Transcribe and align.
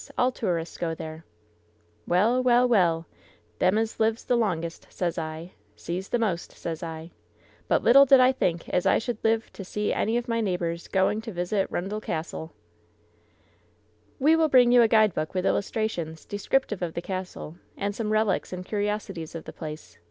All 0.17 0.31
tourists 0.31 0.79
go 0.79 0.95
there." 0.95 1.25
"Well, 2.07 2.41
well, 2.41 2.67
well 2.67 3.05
I 3.11 3.15
Them 3.59 3.77
as 3.77 3.99
lives 3.99 4.23
the 4.23 4.35
longest, 4.35 4.87
sez 4.89 5.19
I, 5.19 5.51
sees 5.75 6.09
the 6.09 6.17
most, 6.17 6.53
sez 6.53 6.81
I. 6.81 7.11
But 7.67 7.83
little 7.83 8.07
did 8.07 8.19
I 8.19 8.31
think 8.31 8.67
as 8.69 8.87
I 8.87 8.97
should 8.97 9.23
live 9.23 9.53
to 9.53 9.63
see 9.63 9.93
any 9.93 10.17
of 10.17 10.27
my 10.27 10.41
neighbors 10.41 10.87
going 10.87 11.21
to 11.21 11.31
visit 11.31 11.69
'Rundel 11.69 12.01
Cassil!" 12.01 12.49
"We 14.17 14.35
will 14.35 14.49
bring 14.49 14.71
you 14.71 14.81
a 14.81 14.87
guidebook 14.87 15.35
with 15.35 15.45
illustrations, 15.45 16.25
de 16.25 16.37
scriptive 16.39 16.81
of 16.81 16.95
the 16.95 17.01
castle, 17.03 17.57
and 17.77 17.95
some 17.95 18.09
relics 18.11 18.51
and 18.51 18.65
curiosities 18.65 19.35
of 19.35 19.43
the 19.43 19.53
place. 19.53 19.99